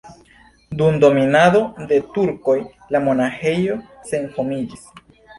[0.77, 1.59] Dum dominado
[1.91, 2.55] de turkoj
[2.95, 3.77] la monaĥejo
[4.13, 4.89] senhomiĝis.